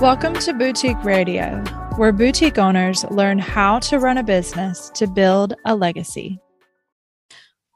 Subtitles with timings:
[0.00, 1.62] Welcome to Boutique Radio,
[1.96, 6.40] where boutique owners learn how to run a business to build a legacy.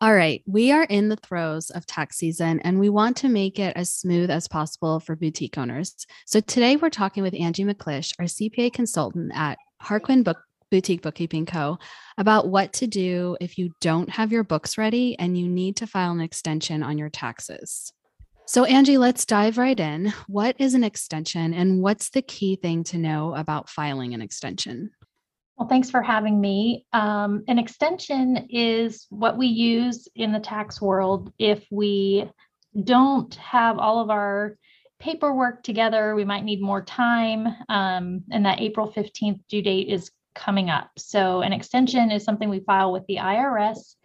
[0.00, 3.61] All right, we are in the throes of tax season and we want to make
[3.61, 5.95] it as smooth as possible for boutique owners.
[6.26, 10.39] So today we're talking with Angi McClish, our CPA consultant at Harquin Book
[10.73, 11.79] Boutique Bookkeeping Co.
[12.18, 15.87] about what to do if you don't have your books ready and you need to
[15.87, 17.93] file an extension on your taxes.
[18.48, 20.11] So, Angi, let's dive right in.
[20.26, 24.90] What is an extension and what's the key thing to know about filing an extension?
[25.58, 26.86] Well, thanks for having me.
[26.94, 32.30] Um, an extension is what we use in the tax world if we
[32.84, 34.56] don't have all of our
[34.98, 36.14] paperwork together.
[36.14, 40.89] We might need more time, um, and that April 15th due date is coming up.
[40.97, 43.97] So, an extension is something we file with the IRS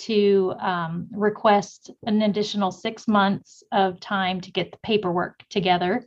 [0.00, 6.06] to um, request an additional six months of time to get the paperwork together.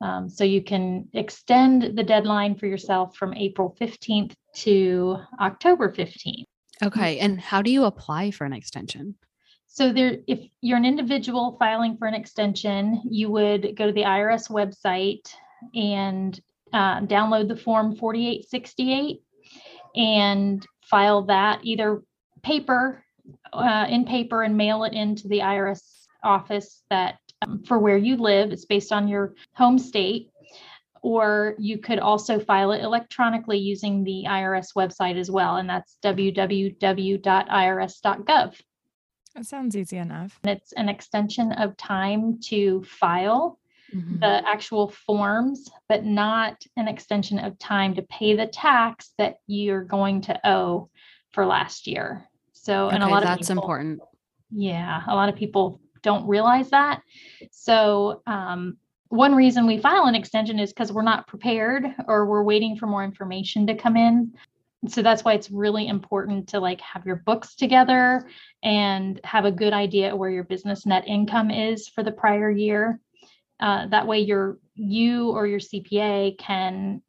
[0.00, 6.44] Um, so you can extend the deadline for yourself from April 15th to October 15th.
[6.82, 7.18] Okay.
[7.18, 9.14] And how do you apply for an extension?
[9.66, 14.02] So there, if you're an individual filing for an extension, you would go to the
[14.02, 15.32] IRS website
[15.74, 16.38] and
[16.72, 19.22] uh, download the form 4868
[19.94, 22.02] and file that either
[22.42, 23.04] paper
[23.52, 25.82] uh, in paper and mail it into the IRS
[26.22, 28.50] office that um, for where you live.
[28.52, 30.30] It's based on your home state.
[31.00, 35.96] Or you could also file it electronically using the IRS website as well, and that's
[36.02, 36.74] www.irs.gov.
[39.36, 40.40] That sounds easy enough.
[40.42, 43.60] And it's an extension of time to file
[43.94, 44.18] mm-hmm.
[44.18, 49.84] the actual forms, but not an extension of time to pay the tax that you're
[49.84, 50.90] going to owe
[51.30, 52.27] for last year.
[52.68, 54.00] So, and okay, a lot of that's people, important.
[54.50, 57.00] Yeah, a lot of people don't realize that.
[57.50, 58.76] So, um,
[59.08, 62.86] one reason we file an extension is because we're not prepared or we're waiting for
[62.86, 64.34] more information to come in.
[64.86, 68.28] So that's why it's really important to like have your books together
[68.62, 73.00] and have a good idea where your business net income is for the prior year.
[73.58, 77.00] Uh, that way, your you or your CPA can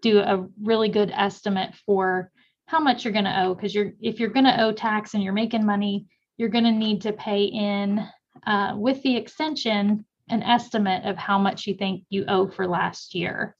[0.00, 2.32] do a really good estimate for
[2.66, 5.22] how much you're going to owe because you're if you're going to owe tax and
[5.22, 6.06] you're making money
[6.36, 8.04] you're going to need to pay in
[8.46, 13.14] uh, with the extension an estimate of how much you think you owe for last
[13.14, 13.56] year.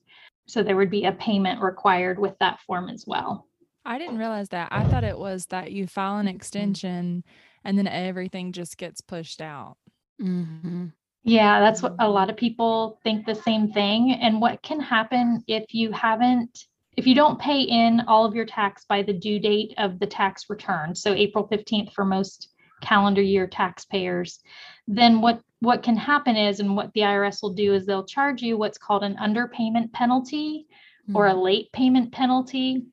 [0.46, 3.46] So there would be a payment required with that form as well.
[3.84, 4.68] I didn't realize that.
[4.70, 7.24] I thought it was that you file an extension
[7.64, 9.76] and then everything just gets pushed out.
[10.20, 10.86] Mm-hmm.
[11.24, 14.12] yeah that's what a lot of people think the same thing.
[14.12, 16.66] And what can happen if you haven't
[16.96, 20.06] if you don't pay in all of your tax by the due date of the
[20.06, 22.48] tax return, so April 15th for most
[22.82, 24.40] calendar year taxpayers,
[24.86, 28.42] then what what can happen is and what the IRS will do is they'll charge
[28.42, 30.66] you what's called an underpayment penalty
[31.04, 31.16] mm-hmm.
[31.16, 32.84] or a late payment penalty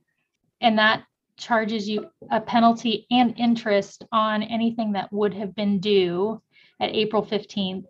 [0.61, 1.03] and that
[1.38, 6.39] charges you a penalty and interest on anything that would have been due
[6.79, 7.85] at April 15th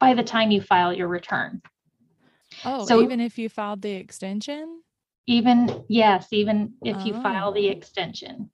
[0.00, 1.62] by the time you file your return.
[2.64, 4.82] Oh, so even if you filed the extension?
[5.26, 7.72] Even yes even if you file the oh.
[7.72, 8.50] extension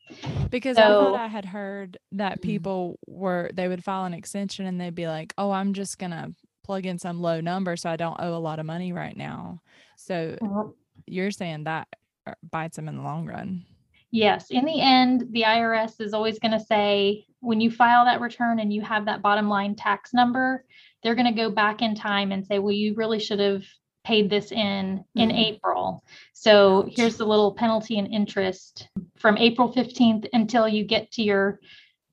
[0.51, 2.49] because so, i thought i had heard that mm-hmm.
[2.49, 6.31] people were they would file an extension and they'd be like oh i'm just gonna
[6.65, 9.61] plug in some low number so i don't owe a lot of money right now
[9.97, 10.77] so well,
[11.07, 11.89] you're saying that
[12.27, 13.65] uh, bites them in the long run
[14.13, 18.21] yes in the end the irs is always going to say when you file that
[18.21, 20.65] return and you have that bottom line tax number
[21.03, 23.65] they're going to go back in time and say well you really should have
[24.11, 25.39] paid this in in mm-hmm.
[25.39, 26.03] April.
[26.33, 31.61] So here's the little penalty and interest from April 15th until you get to your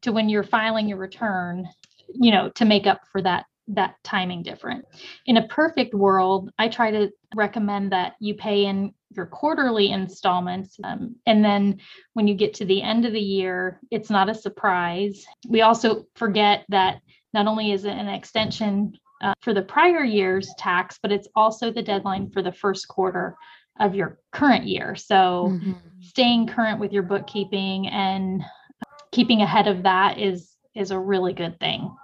[0.03, 1.67] to when you're filing your return,
[2.13, 4.85] you know, to make up for that that timing different.
[5.25, 10.77] In a perfect world, I try to recommend that you pay in your quarterly installments.
[10.83, 11.79] Um, and then
[12.13, 15.25] when you get to the end of the year, it's not a surprise.
[15.49, 17.01] We also forget that
[17.33, 21.71] not only is it an extension uh, for the prior year's tax, but it's also
[21.71, 23.35] the deadline for the first quarter
[23.79, 24.95] of your current year.
[24.95, 25.73] So mm-hmm.
[26.01, 28.43] staying current with your bookkeeping and
[29.11, 31.95] keeping ahead of that is is a really good thing.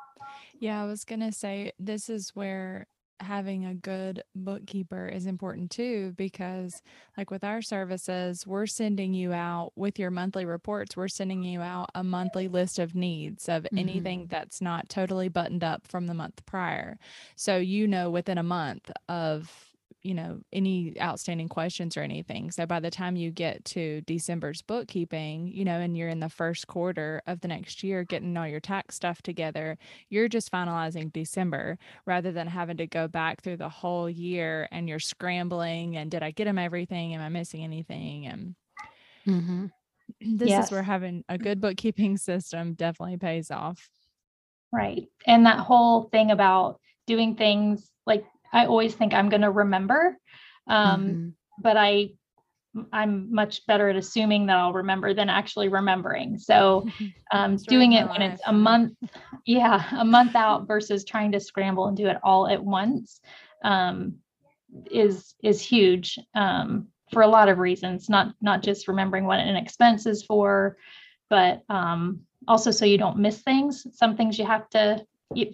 [0.59, 2.87] Yeah, I was going to say this is where
[3.19, 6.81] having a good bookkeeper is important too because
[7.17, 11.61] like with our services we're sending you out with your monthly reports we're sending you
[11.61, 13.77] out a monthly list of needs of mm-hmm.
[13.77, 16.97] anything that's not totally buttoned up from the month prior
[17.35, 19.72] so you know within a month of
[20.03, 22.51] you know, any outstanding questions or anything.
[22.51, 26.29] So by the time you get to December's bookkeeping, you know, and you're in the
[26.29, 29.77] first quarter of the next year getting all your tax stuff together,
[30.09, 34.89] you're just finalizing December rather than having to go back through the whole year and
[34.89, 37.13] you're scrambling and did I get them everything?
[37.13, 38.25] Am I missing anything?
[38.27, 38.55] And
[39.25, 39.71] Mhm.
[40.21, 40.59] this Yes.
[40.59, 43.89] is where having a good bookkeeping system definitely pays off.
[44.71, 45.07] Right.
[45.27, 50.17] And that whole thing about doing things like I always think I'm going to remember.
[50.67, 51.33] Um, Mhm.
[51.59, 52.11] but I
[52.91, 56.39] I'm much better at assuming that I'll remember than actually remembering.
[56.39, 56.87] So
[57.31, 58.93] um, doing it when it's a month,
[59.45, 63.21] yeah, a month out versus trying to scramble and do it all at once
[63.63, 64.15] um,
[64.89, 68.09] is is huge um, for a lot of reasons.
[68.09, 70.77] Not not just remembering what an expense is for,
[71.29, 73.85] but um, also so you don't miss things.
[73.95, 75.05] Some things you have to,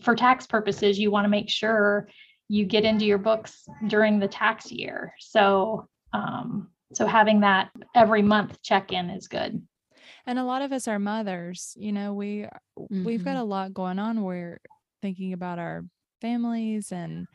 [0.02, 2.08] for tax purposes, you want to make sure
[2.50, 5.14] you get into your books during the tax year.
[5.20, 9.62] So um, so having that every month check in is good.
[10.26, 12.48] And a lot of us are mothers, you know, we
[12.90, 13.42] we've got Mhm.
[13.42, 14.24] a lot going on.
[14.24, 14.60] We're
[15.02, 15.86] thinking about our
[16.20, 17.28] families and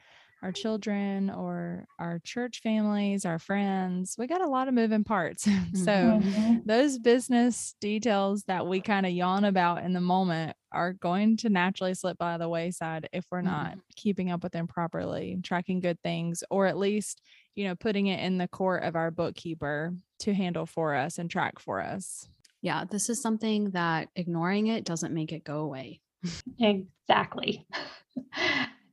[0.44, 4.14] our children or our church families, our friends.
[4.18, 5.44] We got a lot of moving parts.
[5.74, 6.22] so Mhm.
[6.22, 6.62] Mhm.
[6.66, 11.48] those business details that we kind of yawn about in the moment are going to
[11.48, 16.00] naturally slip by the wayside if we're not keeping up with them properly, tracking good
[16.02, 17.22] things, or at least,
[17.54, 21.30] you know, putting it in the court of our bookkeeper to handle for us and
[21.30, 22.28] track for us.
[22.60, 26.00] Yeah, this is something that ignoring it doesn't make it go away.
[26.58, 27.66] Exactly.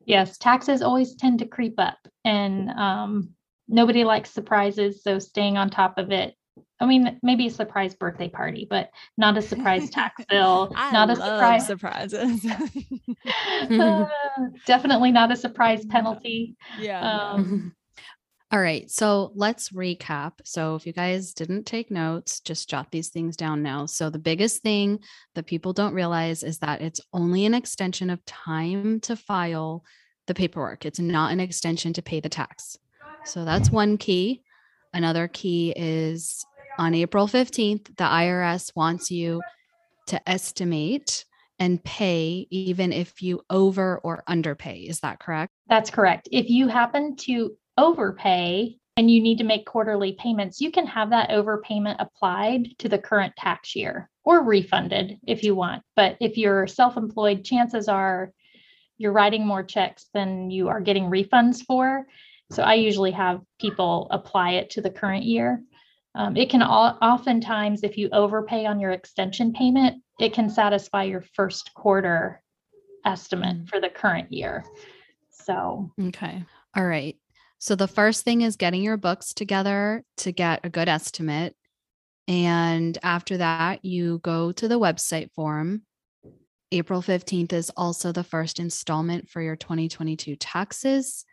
[0.06, 3.30] Yes, taxes always tend to creep up, and um,
[3.68, 5.04] nobody likes surprises.
[5.04, 6.36] So staying on top of it.
[6.80, 10.72] I mean, maybe a surprise birthday party, but not a surprise tax bill.
[10.76, 11.68] I not a love surprise.
[11.68, 12.46] surprises.
[13.72, 14.06] Uh,
[14.66, 16.56] definitely not a surprise penalty.
[16.80, 17.00] yeah.
[17.02, 17.74] Um,
[18.54, 20.34] All right, so let's recap.
[20.44, 23.86] So, if you guys didn't take notes, just jot these things down now.
[23.86, 25.00] So, the biggest thing
[25.36, 29.86] that people don't realize is that it's only an extension of time to file
[30.28, 32.78] the paperwork, it's not an extension to pay the tax.
[33.24, 34.42] So, that's one key.
[34.94, 36.46] Another key is
[36.78, 39.42] on April 15th, the IRS wants you
[40.08, 41.24] to estimate
[41.58, 44.90] and pay even if you over or underpay.
[44.90, 45.54] Is that correct?
[45.70, 46.28] That's correct.
[46.32, 51.10] If you happen to overpay and you need to make quarterly payments, you can have
[51.12, 55.82] that overpayment applied to the current tax year or refunded if you want.
[55.96, 58.32] But if you're self employed, chances are
[58.98, 62.06] you're writing more checks than you are getting refunds for.
[62.52, 65.64] So I usually have people apply it to the current year.
[66.14, 71.04] Um, it can all, oftentimes, if you overpay on your extension payment, it can satisfy
[71.04, 72.44] your first quarter
[73.06, 73.70] estimate Mm.
[73.70, 74.66] for the current year.
[75.32, 76.44] So Okay.
[76.76, 77.18] All right.
[77.62, 81.56] So the first thing is getting your books together to get a good estimate.
[82.28, 85.84] And after that, you go to the website form.
[86.72, 91.24] April 15th is also the first installment for your 2022 taxes.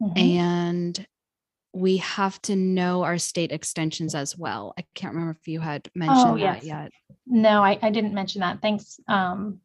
[0.00, 0.16] mhm.
[0.16, 1.06] And
[1.72, 4.74] we have to know our state extensions as well.
[4.78, 6.64] I can't remember if you had mentioned that yes.
[6.64, 6.92] yet.
[7.26, 8.62] no, I, I didn't mention that.
[8.62, 9.58] Thanks um,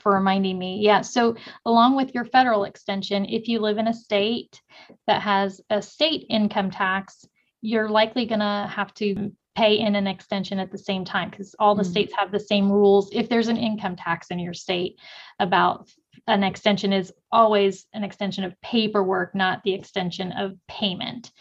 [0.00, 0.80] for reminding me.
[0.80, 1.02] Yeah.
[1.02, 4.60] So along with your federal extension, if you live in a state
[5.06, 7.26] that has a state income tax,
[7.62, 11.54] you're likely going to have to pay in an extension at the same time because
[11.58, 11.90] all the Mm.
[11.90, 13.10] states have the same rules.
[13.12, 14.98] If there's an income tax in your state,
[15.38, 15.88] about
[16.26, 21.32] an extension is always an extension of paperwork, not the extension of payment.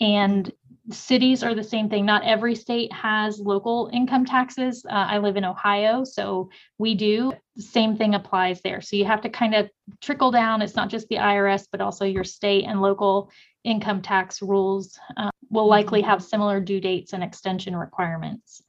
[0.00, 0.52] And
[0.90, 2.04] cities are the same thing.
[2.04, 4.84] Not every state has local income taxes.
[4.88, 7.32] Uh, I live in Ohio, so we do.
[7.58, 8.80] Same thing applies there.
[8.80, 10.62] So you have to kind of trickle down.
[10.62, 13.30] It's not just the IRS, but also your state and local
[13.64, 18.62] income tax rules uh, will likely have similar due dates and extension requirements.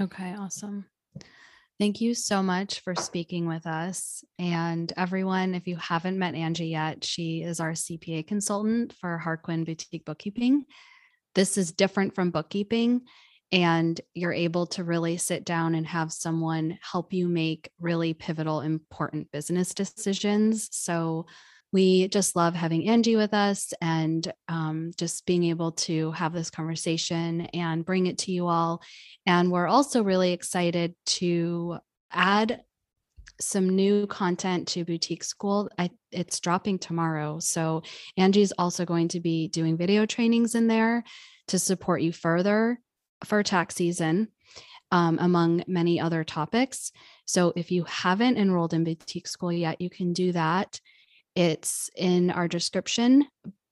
[0.00, 0.86] Okay, awesome.
[1.80, 4.22] Thank you so much for speaking with us.
[4.38, 9.64] And everyone, if you haven't met Angi yet, she is our CPA consultant for Harquin
[9.64, 10.66] Boutique Bookkeeping.
[11.34, 13.02] This is different from bookkeeping,
[13.52, 18.60] and you're able to really sit down and have someone help you make really pivotal,
[18.60, 20.68] important business decisions.
[20.72, 21.26] So,
[21.74, 26.48] we just love having Angi with us and um, just being able to have this
[26.48, 28.80] conversation and bring it to you all.
[29.26, 31.78] And we're also really excited to
[32.12, 32.62] add
[33.40, 35.68] some new content to Boutique School.
[35.78, 37.38] I, it's dropping tomorrow.
[37.40, 37.82] So
[38.18, 41.02] Angi's also going to be doing video trainings in there
[41.48, 42.78] to support you further
[43.24, 44.28] for tax season,
[44.90, 46.90] um, among many other topics.
[47.26, 50.80] So if you haven't enrolled in Boutique School yet, you can do that.
[51.34, 53.26] It's in our description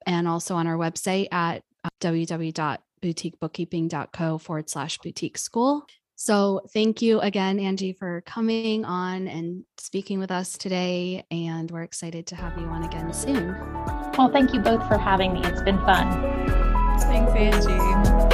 [0.04, 1.62] and also on our website at
[2.00, 5.86] www.boutiquebookkeeping.co forward slash boutique school.
[6.22, 11.26] So thank you again, Angi, for coming on and speaking with us today.
[11.32, 13.48] And we're excited to have you on again soon.
[14.16, 15.40] Well, thank you both for having me.
[15.42, 16.12] It's been fun.
[17.00, 18.31] Thanks, Angi.